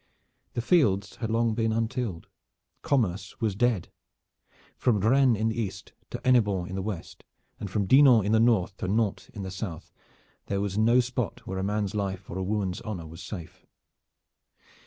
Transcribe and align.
The 0.53 0.63
fields 0.63 1.17
had 1.17 1.29
long 1.29 1.53
been 1.53 1.71
untilled. 1.71 2.25
Commerce 2.81 3.39
was 3.39 3.53
dead. 3.53 3.91
From 4.75 4.99
Rennes 4.99 5.37
in 5.37 5.49
the 5.49 5.61
east 5.61 5.93
to 6.09 6.17
Hennebon 6.25 6.67
in 6.67 6.73
the 6.73 6.81
west, 6.81 7.23
and 7.59 7.69
from 7.69 7.85
Dinan 7.85 8.25
in 8.25 8.31
the 8.31 8.39
north 8.39 8.75
to 8.77 8.87
Nantes 8.87 9.29
in 9.29 9.43
the 9.43 9.51
south, 9.51 9.93
there 10.47 10.59
was 10.59 10.75
no 10.75 11.01
spot 11.01 11.45
where 11.45 11.59
a 11.59 11.63
man's 11.63 11.93
life 11.93 12.31
or 12.31 12.39
a 12.39 12.43
woman's 12.43 12.81
honor 12.81 13.05
was 13.05 13.21
safe. 13.21 13.67